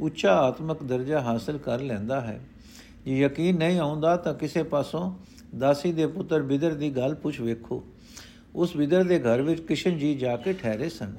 [0.00, 2.40] ਉੱਚਾ ਆਤਮਿਕ ਦਰਜਾ ਹਾਸਲ ਕਰ ਲੈਂਦਾ ਹੈ।
[3.04, 5.12] ਜੇ ਯਕੀਨ ਨਹੀਂ ਆਉਂਦਾ ਤਾਂ ਕਿਸੇ ਪਾਸੋਂ
[5.58, 7.82] ਦਾਸੀ ਦੇ ਪੁੱਤਰ ਬਿਦਰ ਦੀ ਗੱਲ ਪੁੱਛ ਵੇਖੋ।
[8.54, 11.16] ਉਸ ਬਿਦਰ ਦੇ ਘਰ ਵਿੱਚ ਕਿਸ਼ਨ ਜੀ ਜਾ ਕੇ ਠਹਿਰੇ ਸਨ।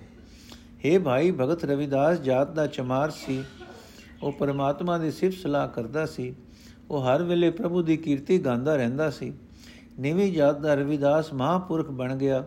[0.86, 3.44] हे ਭਾਈ, ਭਗਤ ਰਵਿਦਾਸ ਜਾਤ ਦਾ ਚਮਾਰ ਸੀ।
[4.24, 6.34] ਉਹ ਪਰਮਾਤਮਾ ਦੀ ਸਿਫਤ ਸਲਾਹ ਕਰਦਾ ਸੀ।
[6.92, 9.34] ਉਹ ਹਰ ਵੇਲੇ ਪ੍ਰਭੂ ਦੀ ਕੀਰਤੀ ਗਾਉਂਦਾ ਰਹਿੰਦਾ ਸੀ।
[10.00, 12.44] ਨੀਵੀਂ ਜਾਤ ਦਾ ਰਵਿਦਾਸ ਮਹਾਪੁਰਖ ਬਣ ਗਿਆ।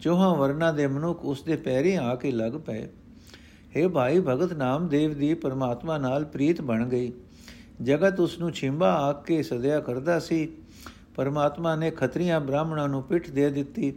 [0.00, 2.88] ਚੋਹਾਂ ਵਰਨਾ ਦੇ ਮਨੁੱਖ ਉਸ ਦੇ ਪੈਰੀ ਆ ਕੇ ਲੱਗ ਪਏ।
[3.76, 7.12] हे ਭਾਈ ਭਗਤ ਨਾਮਦੇਵ ਦੀ ਪਰਮਾਤਮਾ ਨਾਲ ਪ੍ਰੀਤ ਬਣ ਗਈ।
[7.82, 10.48] ਜਗਤ ਉਸ ਨੂੰ ਛਿੰਬਾ ਆ ਕੇ ਸਦਿਆ ਕਰਦਾ ਸੀ।
[11.16, 13.92] ਪਰਮਾਤਮਾ ਨੇ ਖਤਰੀਆਂ ਬ੍ਰਾਹਮਣਾਂ ਨੂੰ ਪਿੱਠ ਦੇ ਦਿੱਤੀ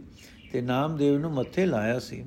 [0.52, 2.24] ਤੇ ਨਾਮਦੇਵ ਨੂੰ ਮੱਥੇ ਲਾਇਆ ਸੀ।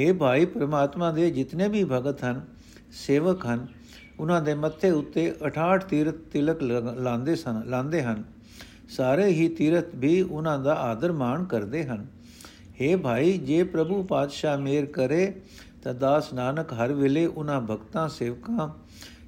[0.00, 2.40] हे ਭਾਈ ਪਰਮਾਤਮਾ ਦੇ ਜਿਤਨੇ ਵੀ ਭਗਤ ਹਨ,
[2.90, 3.66] ਸੇਵਕ ਹਨ
[4.22, 8.22] ਉਹਨਾਂ ਦੇ ਮੱਥੇ ਉੱਤੇ 68 ਤੀਰਤ ਤਿਲਕ ਲਾਉਂਦੇ ਸਨ ਲਾਉਂਦੇ ਹਨ।
[8.88, 12.06] ਸਾਰੇ ਹੀ ਤੀਰਤ ਵੀ ਉਹਨਾਂ ਦਾ ਆਦਰ ਮਾਣ ਕਰਦੇ ਹਨ।
[12.72, 15.32] हे ਭਾਈ, ਜੇ ਪ੍ਰਭੂ ਪਾਤਸ਼ਾਹ ਮੇਰ ਕਰੇ,
[15.82, 18.68] ਤਾਂ ਦਾਸ ਨਾਨਕ ਹਰ ਵੇਲੇ ਉਹਨਾਂ ਭਗਤਾਂ, ਸੇਵਕਾਂ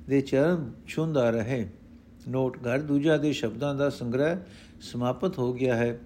[0.08, 1.66] ਦੇ ਚਰਨ ਛੁੰਦਾ ਰਹੇ।
[2.28, 4.36] ਨੋਟ, ਘਰ ਦੂਜਾ ਦੇ ਸ਼ਬਦਾਂ ਦਾ ਸੰਗ੍ਰਹਿ
[4.82, 5.98] ਸਮਾਪਤ ਹੋ ਗਿਆ ਹੈ।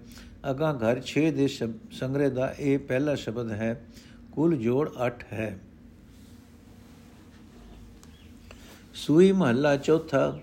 [0.51, 3.71] ਅਗਾ ਘਰ 6 ਦੇ ਸੰਗ੍ਰਹਿ ਦਾ ਇਹ ਪਹਿਲਾ ਸ਼ਬਦ ਹੈ,
[4.31, 5.49] ਕੁੱਲ ਜੋੜ 8 ਹੈ।
[8.99, 10.37] ਸੂਈ ਮਹੱਲਾ ਚੌਥਾ।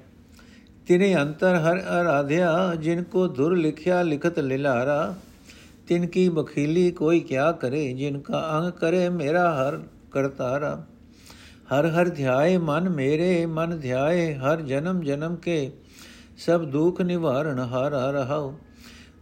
[0.87, 5.15] ਤਿਨੇ ਅੰਤਰ ਹਰ ਆਰਾਧਿਆ ਜਿਨ ਕੋ ਧੁਰ ਲਿਖਿਆ ਲਿਖਤ ਲਿਲਾਰਾ।
[5.89, 9.79] ਤਿਨ ਕੀ ਬਖੀਲੀ ਕੋਈ ਕਿਆ ਕਰੇ, ਜਿਨ ਕਾ ਅੰਗ ਕਰੇ ਮੇਰਾ ਹਰ
[10.13, 10.85] ਕਰਤਾਰਾ।
[11.73, 15.71] ਹਰ ਹਰ ਧਿਆਏ ਮਨ ਮੇਰੇ, ਮਨ ਧਿਆਏ ਹਰ ਜਨਮ ਜਨਮ ਕੇ।
[16.39, 18.53] ਸਭ ਦੁਖ ਨਿਵਾਰਣ ਹਾਰਾ ਰਹਾਉ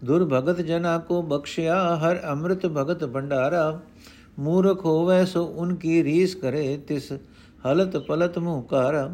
[0.05, 3.81] ਦੁਰ ਭਗਤ ਜਨਾ ਕੋ ਬਖਸ਼ਿਆ, ਹਰ ਅੰਮ੍ਰਿਤ ਭਗਤ ਭੰਡਾਰਾ।
[4.39, 7.13] ਮੂਰਖ ਹੋਵੇ ਸੋ ਉਨਕੀ ਰੀਸ ਕਰੇ ਤਿਸ
[7.67, 9.09] ਹਲਤ ਪਲਤ ਮੂਹ ਕਰ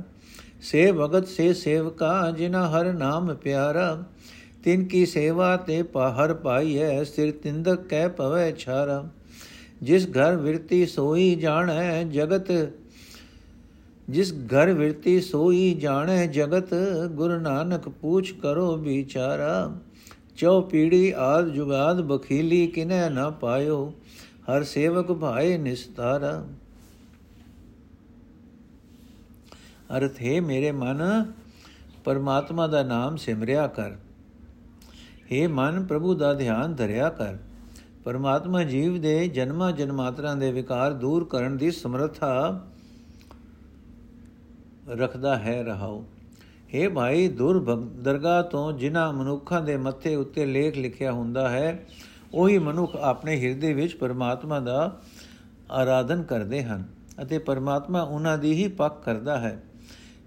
[0.63, 4.05] ਸੇ ਭਗਤ ਸੇ ਸੇਵਕਾ ਜਿਨਾ ਹਰ ਨਾਮ ਪਿਆਰਾ।
[4.65, 9.05] ਤਿਨ ਕੀ ਸੇਵਾ ਤੇ ਪਾਹਰ ਪਾਈਐ, ਸਿਰ ਤਿੰਦਕ ਕਹਿ ਪਵੈ ਛਾਰਾ।
[9.83, 12.51] ਜਿਸ ਘਰ ਵਿਰਤੀ ਸੋਈ ਜਾਣੈ, ਜਗਤ
[14.09, 16.75] ਜਿਸ ਘਰ ਵਿਰਤੀ ਸੋਈ ਜਾਣੈ, ਜਗਤ
[17.11, 19.77] ਗੁਰੂ ਨਾਨਕ ਪੂਛ ਕਰੋ ਵਿਚਾਰਾ।
[20.37, 23.93] ਚਉ ਪੀੜੀ ਆਦ ਜੁਗਾਦ ਬਖੀਲੀ, ਕਿਨੈ ਨਾ ਪਾਇਓ।
[24.49, 26.45] ਹਰ ਸੇਵਕ ਭਾਏ ਨਿਸਤਾਰਾ।
[29.97, 31.33] ਅਰਥ, ਹੈ ਮੇਰੇ ਮਨ,
[32.05, 33.93] ਪਰਮਾਤਮਾ ਦਾ ਨਾਮ ਸਿਮਰਿਆ ਕਰ।
[35.33, 37.37] हे ਮਨ, ਪ੍ਰਭੂ ਦਾ ਧਿਆਨ ਧਰਿਆ ਕਰ।
[38.05, 42.61] ਪਰਮਾਤਮਾ ਜੀਵ ਦੇ ਜਨਮਾਂ ਜਨਮਾਤਰਾਂ ਦੇ ਵਿਕਾਰ ਦੂਰ ਕਰਨ ਦੀ ਸਮਰੱਥਾ
[44.89, 46.05] ਰੱਖਦਾ ਹੈ ਰਹਾਉ।
[46.75, 51.87] हे ਭਾਈ, ਦੁਰਭਗ, ਦਰਗਾਹ ਤੋਂ ਜਿਨ੍ਹਾਂ ਮਨੁੱਖਾਂ ਦੇ ਮੱਥੇ ਉੱਤੇ ਲੇਖ ਲਿਖਿਆ ਹੁੰਦਾ ਹੈ,
[52.35, 55.01] ਉਹੀ ਮਨੁੱਖ ਆਪਣੇ ਹਿਰਦੇ ਵਿੱਚ ਪਰਮਾਤਮਾ ਦਾ
[55.71, 56.85] ਆਰਾਧਨ ਕਰਦੇ ਹਨ
[57.23, 59.63] ਅਤੇ ਪਰਮਾਤਮਾ ਉਹਨਾਂ ਦੀ ਹੀ ਪੱਕ ਕਰਦਾ ਹੈ।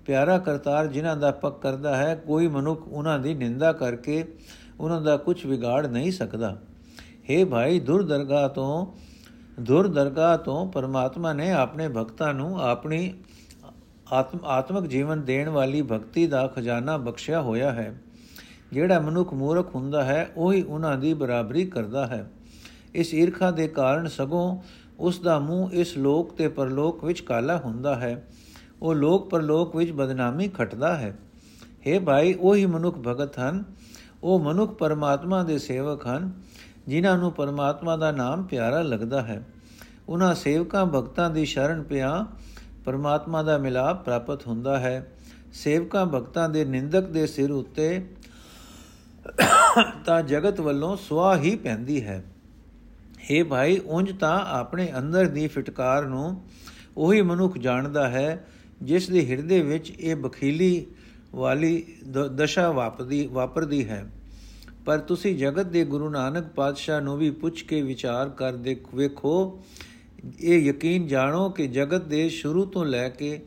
[0.05, 4.25] ਪਿਆਰਾ ਕਰਤਾਰ ਜਿਨ੍ਹਾਂ ਦਾ ਪੱਕ ਕਰਦਾ ਹੈ, ਕੋਈ ਮਨੁੱਖ ਉਹਨਾਂ ਦੀ ਨਿੰਦਾ ਕਰਕੇ
[4.79, 6.57] ਉਹਨਾਂ ਦਾ ਕੁਝ ਵਿਗਾੜ ਨਹੀਂ ਸਕਦਾ।
[7.31, 8.87] हे ਭਾਈ, ਦੁਰਦਰਗਾਹ ਤੋਂ
[9.59, 13.13] ਦੁਰਦਰਗਾਹ ਤੋਂ ਪਰਮਾਤਮਾ ਨੇ ਆਪਣੇ ਭਗਤਾਂ ਨੂੰ ਆਪਣੀ
[14.11, 18.01] ਆਤਮ, ਆਤਮਿਕ ਜੀਵਨ ਦੇਣ ਵਾਲੀ ਭਗਤੀ ਦਾ ਖਜ਼ਾਨਾ ਬਖਸ਼ਿਆ ਹੋਇਆ ਹੈ।
[18.73, 22.31] ਜਿਹੜਾ ਮਨੁੱਖ ਮੂਰਖ ਹੁੰਦਾ ਹੈ, ਉਹੀ ਉਹਨਾਂ ਦੀ ਬਰਾਬਰੀ ਕਰਦਾ ਹੈ।
[22.95, 24.57] ਇਸ ਈਰਖਾ ਦੇ ਕਾਰਨ ਸਗੋਂ
[24.99, 28.27] ਉਸ ਦਾ ਮੂੰਹ ਇਸ ਲੋਕ ਤੇ ਪਰਲੋਕ ਵਿੱਚ ਕਾਲਾ ਹੁੰਦਾ ਹੈ।
[28.83, 31.17] ਉਹ ਲੋਕ ਪਰਲੋਕ ਵਿੱਚ ਬਦਨਾਮੀ ਖਟਦਾ ਹੈ।
[31.87, 33.63] हे ਭਾਈ, ਉਹੀ ਮਨੁੱਖ ਭਗਤ ਹਨ।
[34.23, 36.31] ਉਹ ਮਨੁੱਖ ਪਰਮਾਤਮਾ ਦੇ ਸੇਵਕ ਹਨ,
[36.87, 39.47] ਜਿਨ੍ਹਾਂ ਨੂੰ ਪਰਮਾਤਮਾ ਦਾ ਨਾਮ ਪਿਆਰਾ ਲੱਗਦਾ ਹੈ।
[40.09, 42.27] ਉਹਨਾਂ ਸੇਵਕਾਂ ਭਗਤਾਂ ਦੀ ਸ਼ਰਨ ਪਿਆ
[42.85, 45.11] ਪਰਮਾਤਮਾ ਦਾ ਮਿਲਾਪ ਪ੍ਰਾਪਤ ਹੁੰਦਾ ਹੈ।
[45.53, 48.07] ਸੇਵਕਾਂ ਭਗਤਾਂ ਦੇ ਨਿੰਦਕ ਦੇ ਸਿਰ ਉੱਤੇ
[50.05, 52.23] ਤਾਂ ਜਗਤ ਵੱਲੋਂ ਸੁਆ ਹੀ ਪੈਂਦੀ ਹੈ।
[53.17, 56.41] हे ਭਾਈ, ਉਂਝ ਤਾਂ ਆਪਣੇ ਅੰਦਰ ਦੀ ਫਟਕਾਰ ਨੂੰ
[56.97, 58.47] ਉਹੀ ਮਨੁੱਖ ਜਾਣਦਾ ਹੈ
[58.83, 60.85] ਜਿਸ ਦੇ ਹਿਰਦੇ ਵਿੱਚ ਇਹ ਬਖੀਲੀ
[61.35, 61.85] ਵਾਲੀ
[62.35, 64.11] ਦਸ਼ਾ ਵਾਪਦੀ, ਵਾਪਰਦੀ ਹੈ।
[64.85, 69.63] ਪਰ ਤੁਸੀਂ ਜਗਤ ਦੇ ਗੁਰੂ ਨਾਨਕ ਪਾਤਸ਼ਾਹ ਨੂੰ ਵੀ ਪੁੱਛ ਕੇ ਵਿਚਾਰ ਕਰ ਦੇਖ ਵੇਖੋ।
[70.39, 73.41] ਇਹ ਯਕੀਨ ਜਾਣੋ ਕਿ ਜਗਤ ਦੇ ਸ਼ੁਰੂ ਤੋਂ ਲੈ ਕੇ,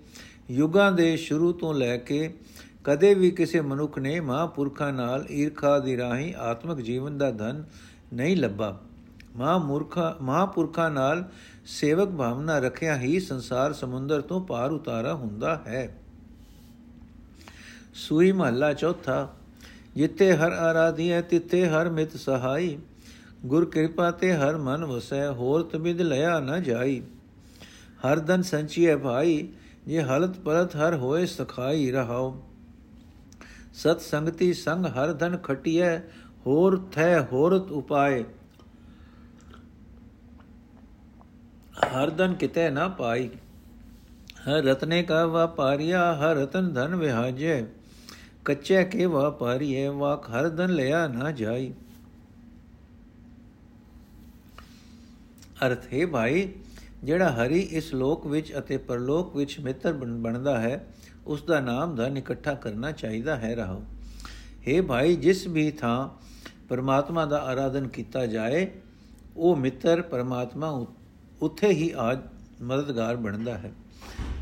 [0.51, 2.35] ਯੁਗਾਂ ਦੇ ਸ਼ੁਰੂ ਤੋਂ ਲੈ ਕੇ
[2.85, 7.65] ਕਦੇ ਵੀ ਕਿਸੇ ਮਨੁੱਖ ਨੇ ਮਹਾਂਪੁਰਖਾਂ ਨਾਲ ਈਰਖਾ ਦੀ ਰਾਹੀਂ ਆਤਮਿਕ ਜੀਵਨ ਦਾ ਧਨ
[8.13, 8.81] ਨਹੀਂ ਲੱਭਾ।
[9.37, 11.31] ਮਹਾਂਮੂਰਖਾ, ਮਹਾਂਪੁਰਖਾਂ ਨਾਲ
[11.67, 15.89] ਸੇਵਕ ਭਾਵਨਾ ਰੱਖਿਆ ਹੀ ਸੰਸਾਰ ਸਮੁੰਦਰ ਤੋਂ ਪਾਰ ਉਤਾਰਾ ਹੁੰਦਾ ਹੈ।
[17.95, 19.29] ਸੂਈ ਮਹੱਲਾ ਚੌਥਾ,
[19.95, 22.79] ਜਿੱਥੇ ਹਰ ਆਰਾਧੀਐ ਤਿੱਥੇ ਹਰ ਮਿਤ ਸਹਾਈ।
[23.47, 27.03] ਗੁਰ ਕਿਰਪਾ ਤੇ ਹਰ ਮਨ ਵਸੈ, ਹੋਰ ਤਬਿਦ ਲਿਆ ਨਾ ਜਾਈ।
[28.07, 29.49] ਹਰ ਦਨ ਸੰਚੀਐ ਭਾਈ,
[29.87, 32.43] ਜੇ ਹਲਤ ਪਰਤ ਹਰ ਹੋਏ ਸਖਾਈ ਰਹਾਓ
[33.75, 35.99] ਸਤ ਸੰਗਤੀ ਸੰਗ ਹਰ ਧਨ ਖਟਿਐ,
[36.47, 38.25] ਹੋਰ ਥੈ ਹੋਰਤ ਉਪਾਏ।
[41.77, 43.29] ਹਰ ਧਨ ਕਿਤੇ ਨਾ ਪਾਈ।
[44.49, 47.63] ਹਰ ਰਤਨੇ ਕਾ ਵਪਾਰੀਆ, ਹਰ ਰਤਨ ਧਨ ਵਿਹਾਜੈ।
[48.45, 51.73] ਕੱਚੇ ਕੇ ਵਪਾਰੀਏ ਵਾਕ ਹਰ ਧਨ ਲਿਆ ਨਾ ਜਾਈ।
[55.67, 56.53] ਅਰਥ, ਹੈ ਭਾਈ,
[57.05, 60.87] ਜਿਹੜਾ ਹਰੀ ਇਸ ਲੋਕ ਵਿੱਚ ਅਤੇ ਪਰਲੋਕ ਵਿੱਚ ਮਿੱਤਰ ਬਣਦਾ ਹੈ,
[61.27, 63.83] ਉਸ ਦਾ ਨਾਮ ਧਨ ਇਕੱਠਾ ਕਰਨਾ ਚਾਹੀਦਾ ਹੈ, ਰਹੋ।
[64.69, 66.09] हे ਭਾਈ, ਜਿਸ ਵੀ ਥਾਂ
[66.69, 68.67] ਪਰਮਾਤਮਾ ਦਾ ਆਰਾਧਨ ਕੀਤਾ ਜਾਏ,
[69.37, 70.71] ਉਹ ਮਿੱਤਰ ਪਰਮਾਤਮਾ
[71.43, 72.23] ਉੱਥੇ ਹੀ ਆ
[72.63, 73.73] ਮਦਦਗਾਰ ਬਣਦਾ ਹੈ।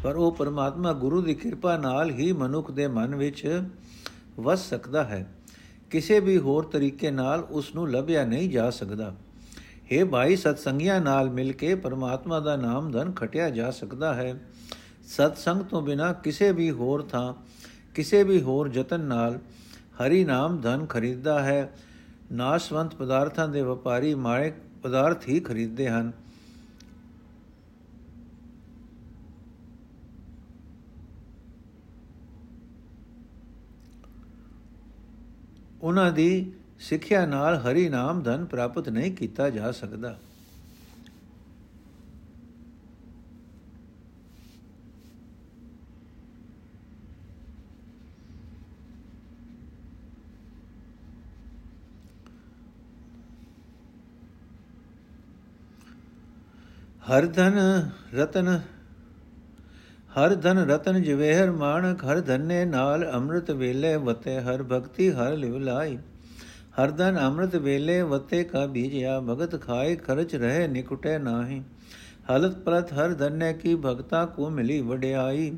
[0.05, 3.63] ਪਰ ਉਹ ਪਰਮਾਤਮਾ ਗੁਰੂ ਦੀ ਕਿਰਪਾ ਨਾਲ ਹੀ ਮਨੁੱਖ ਦੇ ਮਨ ਵਿੱਚ
[4.41, 5.27] ਵਸ ਸਕਦਾ ਹੈ।
[5.91, 9.15] ਕਿਸੇ ਵੀ ਹੋਰ ਤਰੀਕੇ ਨਾਲ ਉਸ ਨੂੰ ਲੱਭਿਆ ਨਹੀਂ ਜਾ ਸਕਦਾ।
[9.93, 14.41] हे ਭਾਈ, ਸਤਸੰਗੀਆਂ ਨਾਲ ਮਿਲ ਕੇ ਪਰਮਾਤਮਾ ਦਾ ਨਾਮ ਧਨ ਖਟਿਆ ਜਾ ਸਕਦਾ ਹੈ।
[15.07, 17.35] ਸਤਸੰਗ ਤੋਂ ਬਿਨਾ ਕਿਸੇ ਵੀ ਹੋਰ ਥਾਂ,
[17.95, 19.39] ਕਿਸੇ ਵੀ ਹੋਰ ਯਤਨ ਨਾਲ
[20.03, 21.75] ਹਰੀ ਨਾਮ ਧਨ ਖਰੀਦਦਾ ਹੈ।
[22.33, 24.53] ਨਾਸ਼ਵੰਤ ਪਦਾਰਥਾਂ ਦੇ ਵਪਾਰੀ ਮਾੜੇ
[24.83, 26.13] ਪਦਾਰਥ ਹੀ ਖਰੀਦਦੇ ਹਨ।
[35.85, 40.19] ਉਹਨਾਂ ਦੀ ਸਿੱਖਿਆ ਨਾਲ ਹਰੀ ਨਾਮ ਧਨ ਪ੍ਰਾਪਤ ਨਹੀਂ ਕੀਤਾ ਜਾ ਸਕਦਾ।
[57.11, 57.59] ਹਰ ਧਨ
[58.15, 58.61] ਰਤਨ
[60.19, 65.59] ਹਰ ਧਨ ਰਤਨ ਜਵੇਹਰ ਮਾਨਕ ਹਰ ਧਨੇ ਨਾਲ ਅੰਮ੍ਰਿਤ ਵੇਲੇ ਵਤੇ, ਹਰ ਭਗਤੀ ਹਰ ਲਿਵ
[65.59, 65.99] ਲਾਈ।
[66.79, 71.63] ਹਰ ਧਨ ਅੰਮ੍ਰਿਤ ਵੇਲੇ ਵਤੇ ਕਾ ਬੀਜਿਆ, ਭਗਤ ਖਾਏ ਖਰਚ ਰਹੇ ਨਿਕਟੇ ਨਾਹੀ।
[72.31, 75.51] ਹਲਤ ਪ੍ਰਤ ਹਰ ਧਨੇ ਕੀ ਭਗਤਾ ਕੋ ਮਿਲੀ ਵਡਿਆਈ।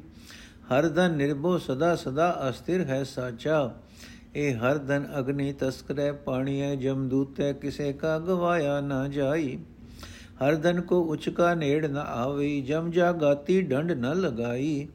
[0.73, 3.71] ਹਰ ਧਨ ਨਿਰਭਉ ਸਦਾ ਸਦਾ ਅਸਥਿਰ ਹੈ ਸਾਚਾ।
[4.35, 9.59] ਇਹ ਹਰ ਧਨ ਅਗਨੀ ਤਸਕਰੇ ਪਾਣੀਏ ਜਮਦੂਤੇ ਕਿਸੇ ਕਾ ਗਵਾਇਆ ਨਾ ਜਾਈ।
[10.43, 14.87] ਹਰ ਧਨ ਕੋ ਉਚਕਾ ਨੇੜ ਨ ਆਵਈ, ਜਮ ਜਾ ਗਾਤੀ ਡੰਡ ਨ ਲਗਾਈ।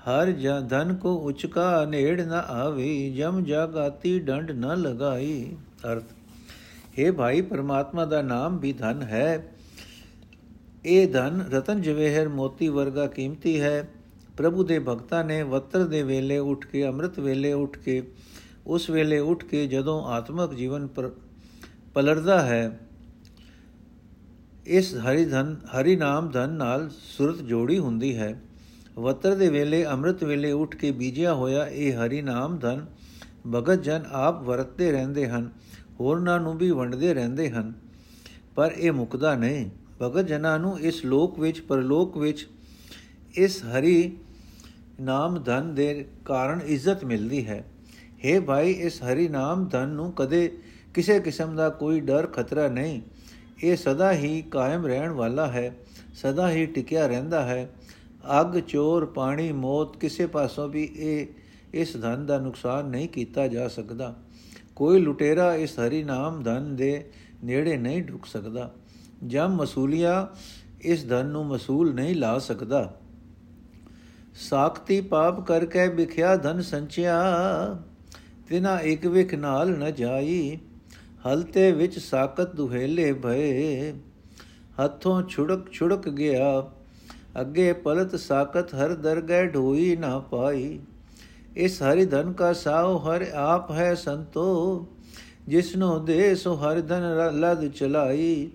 [0.00, 5.56] ਹਰ ਧਨ ਕੋ ਉਚਕਾ ਨੇੜ ਨ ਆਵਈ, ਜਮ ਜਾ ਗਾਤੀ ਡੰਡ ਨ ਲਗਾਈ।
[5.92, 6.04] ਅਰਥ
[6.98, 9.48] हे ਭਾਈ, ਪਰਮਾਤਮਾ ਦਾ ਨਾਮ ਵੀ ਧਨ ਹੈ।
[10.84, 13.88] ਇਹ ਧਨ ਰਤਨ ਜਵੇਹਰ ਮੋਤੀ ਵਰਗਾ ਕੀਮਤੀ ਹੈ।
[14.36, 18.02] ਪ੍ਰਭੂ ਦੇ ਭਗਤਾਂ ਨੇ ਵਤਰ ਦੇ ਵੇਲੇ ਉੱਠ ਕੇ, ਅੰਮ੍ਰਿਤ ਵੇਲੇ ਉੱਠ ਕੇ,
[18.66, 21.10] ਉਸ ਵੇਲੇ ਉੱਠ ਕੇ ਜਦੋਂ ਆਤਮਿਕ ਜੀਵਨ ਪਰ
[21.94, 22.80] ਪਲਰਦਾ ਹੈ
[24.66, 28.40] ਇਸ ਹਰੀ ਧਨ, ਹਰੀ ਨਾਮ ਧਨ ਨਾਲ ਸੁਰਤ ਜੋੜੀ ਹੁੰਦੀ ਹੈ।
[28.98, 32.86] ਵਤਰ ਦੇ ਵੇਲੇ, ਅੰਮ੍ਰਿਤ ਵੇਲੇ ਉੱਠ ਕੇ ਬੀਜਿਆ ਹੋਇਆ ਇਹ ਹਰੀ ਨਾਮ ਧਨ
[33.52, 35.50] ਭਗਤ ਜਨ ਆਪ ਵਰਤਦੇ ਰਹਿੰਦੇ ਹਨ,
[36.00, 37.72] ਹੋਰਨਾਂ ਨੂੰ ਵੀ ਵੰਡਦੇ ਰਹਿੰਦੇ ਹਨ।
[38.54, 39.70] ਪਰ ਇਹ ਮੁਕਦਾ ਨਹੀਂ।
[40.02, 42.48] ਭਗਤ ਜਨਾਂ ਨੂੰ ਇਸ ਲੋਕ ਵਿੱਚ, ਪਰਲੋਕ ਵਿੱਚ
[43.34, 44.16] ਇਸ ਹਰੀ
[45.00, 47.64] ਨਾਮ ਧਨ ਦੇ ਕਾਰਨ ਇੱਜ਼ਤ ਮਿਲਦੀ ਹੈ।
[47.98, 50.58] हे ਭਾਈ, ਇਸ ਹਰੀ ਨਾਮ ਧਨ ਨੂੰ ਕਦੇ
[50.94, 53.02] ਕਿਸੇ ਕਿਸਮ ਦਾ ਕੋਈ ਡਰ, ਖਤਰਾ ਨਹੀਂ।
[53.64, 55.76] ਇਹ ਸਦਾ ਹੀ ਕਾਇਮ ਰਹਿਣ ਵਾਲਾ ਹੈ,
[56.14, 57.70] ਸਦਾ ਹੀ ਟਿਕਿਆ ਰਹਿੰਦਾ ਹੈ।
[58.40, 61.26] ਅੱਗ, ਚੋਰ, ਪਾਣੀ, ਮੌਤ ਕਿਸੇ ਪਾਸੋਂ ਵੀ ਇਹ,
[61.74, 64.14] ਇਸ ਧਨ ਦਾ ਨੁਕਸਾਨ ਨਹੀਂ ਕੀਤਾ ਜਾ ਸਕਦਾ।
[64.76, 67.10] ਕੋਈ ਲੁਟੇਰਾ ਇਸ ਹਰੀ ਨਾਮ ਧਨ ਦੇ
[67.44, 68.70] ਨੇੜੇ ਨਹੀਂ ਢੁਕ ਸਕਦਾ।
[69.26, 70.28] ਜਮ ਮਸੂਲੀਆ
[70.80, 72.96] ਇਸ ਧਨ ਨੂੰ ਮਸੂਲ ਨਹੀਂ ਲਾ ਸਕਦਾ।
[74.34, 77.22] ਸਾਖਤੀ ਪਾਪ ਕਰਕੇ ਵਿਖਿਆ ਧਨ ਸੰਚਿਆ,
[78.48, 80.58] ਤਿਨਾ ਇੱਕ ਵਿਖ ਨਾਲ ਨ ਜਾਈ।
[81.26, 83.92] ਹਲਤੇ ਵਿੱਚ ਸਾਖਤ ਦੁਹੇਲੇ ਭਏ,
[84.80, 86.70] ਹੱਥੋਂ ਛੁੜਕ ਛੁੜਕ ਗਿਆ।
[87.40, 90.78] ਅੱਗੇ ਪਲਤ ਸਾਖਤ ਹਰ ਦਰਗਹਿ ਢੋਈ ਨਾ ਪਾਈ।
[91.56, 94.86] ਇਸ ਹਰਿ ਧਨ ਕਾ ਸਾਉ ਹਰ ਆਪ ਹੈ ਸੰਤੋ,
[95.48, 97.02] ਜਿਸਨੋ ਦੇ ਸੋ ਹਰ ਧਨ
[97.40, 98.50] ਲਦ ਚਲਾਈ।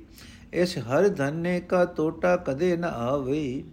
[0.54, 3.64] ਇਸ ਹਰ ਧਨ ਕਾ ਟੋਟਾ ਕਦੇ ਨ ਆਵੇ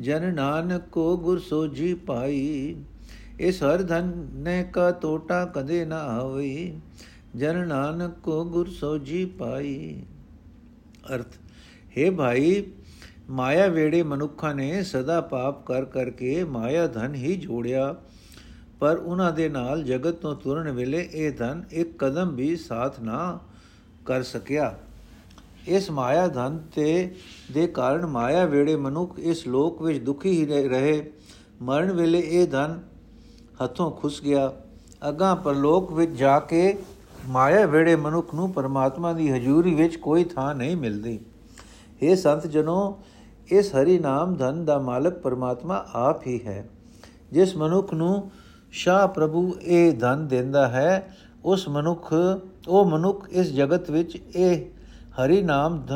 [0.00, 2.76] ਜਨ ਨਾਨਕ ਕੋ ਗੁਰ ਸੋਜੀ ਪਾਈ।
[3.40, 6.74] ਇਸ ਹਰ ਧਨ ਨੇ ਕਾ ਟੋਟਾ ਕਦੇ ਨਾ ਆਵੇ
[7.36, 10.02] ਜਨ ਨਾਨਕ ਕੋ ਗੁਰ ਸੋਜੀ ਪਾਈ।
[11.14, 11.26] ਅਰਥ,
[11.98, 12.64] ਹੈ ਭਾਈ,
[13.30, 17.94] ਮਾਇਆ ਵੇੜੇ ਮਨੁੱਖਾਂ ਨੇ ਸਦਾ ਪਾਪ ਕਰ ਕਰਕੇ ਮਾਇਆ ਧਨ ਹੀ ਜੋੜਿਆ।
[18.80, 23.38] ਪਰ ਉਹਨਾਂ ਦੇ ਨਾਲ ਜਗਤ ਤੋਂ ਤੁਰਨ ਵੇਲੇ ਇਹ ਧਨ ਇੱਕ ਕਦਮ ਵੀ ਸਾਥ ਨਾ
[24.06, 24.78] ਕਰ ਸਕਿਆ।
[25.68, 27.14] ਇਸ ਮਾਇਆ ਧਨ ਤੇ
[27.52, 31.10] ਦੇ ਕਾਰਨ ਮਾਇਆ ਵੇੜੇ ਮਨੁੱਖ ਇਸ ਲੋਕ ਵਿੱਚ ਦੁਖੀ ਹੀ ਰਹੇ
[31.62, 32.80] ਮਰਨ ਵੇਲੇ ਇਹ ਧਨ
[33.64, 34.52] ਹੱਥੋਂ ਖੁੱਸ ਗਿਆ।
[35.08, 36.78] ਅਗਾ ਪਰਲੋਕ ਵਿੱਚ ਜਾ ਕੇ
[37.28, 41.20] ਮਾਇਆ ਵੇੜੇ ਮਨੁੱਖ ਨੂੰ ਪਰਮਾਤਮਾ ਦੀ ਹਜ਼ੂਰੀ ਵਿੱਚ ਕੋਈ ਥਾਂ ਨਹੀਂ ਮਿਲਦੀ।
[42.02, 42.98] ਇਹ ਸੰਤ ਜਨੋ,
[43.52, 46.68] ਇਸ ਹਰੀ ਨਾਮ ਧਨ ਦਾ ਮਾਲਕ ਪਰਮਾਤਮਾ ਆਪ ਹੀ ਹੈ।
[47.32, 48.30] ਜਿਸ ਮਨੁੱਖ ਨੂੰ
[48.70, 52.14] ਸ਼ਾਹ ਪ੍ਰਭੂ ਇਹ ਧਨ ਦਿੰਦਾ ਹੈ, ਉਸ ਮਨੁੱਖ,
[52.68, 54.66] ਉਹ ਮਨੁੱਖ ਇਸ ਜਗਤ ਵਿੱਚ ਇਹ
[55.22, 55.86] ਹਰੀ ਨਾਮ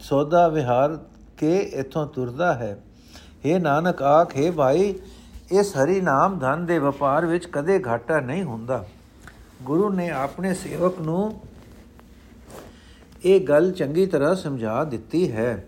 [0.00, 0.98] ਸੌਦਾ ਵਿਹਾਰ
[1.38, 2.82] ਕੇ ਇਥੋਂ ਤੁਰਦਾ ਹੈ।
[3.46, 4.94] हे ਨਾਨਕ ਆਖੇ ਭਾਈ,
[5.52, 8.84] ਇਸ ਹਰੀ ਨਾਮ ਧਨ ਦੇ ਵਪਾਰ ਵਿੱਚ ਕਦੇ ਘਾਟਾ ਨਹੀਂ ਹੁੰਦਾ।
[9.66, 11.40] ਗੁਰੂ ਨੇ ਆਪਣੇ ਸੇਵਕ ਨੂੰ
[13.24, 15.66] ਇਹ ਗੱਲ ਚੰਗੀ ਤਰ੍ਹਾਂ ਸਮਝਾ ਦਿੱਤੀ ਹੈ।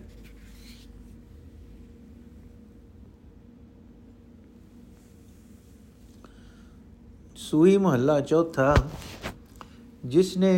[7.35, 8.75] ਸੂਈ ਮਹੱਲਾ ਚੌਥਾ,
[10.05, 10.53] ਜਿਸ ਨੇ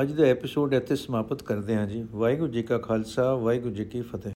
[0.00, 4.00] ਅੱਜ ਦਾ ਐਪੀਸੋਡ ਇੱਥੇ ਸਮਾਪਤ ਕਰਦੇ ਹਾਂ ਜੀ। ਵਾਹਿਗੁਰੂ ਜੀ ਕਾ ਖਾਲਸਾ, ਵਾਹਿਗੁਰੂ ਜੀ ਕੀ
[4.00, 4.28] ਫਤਿਹ।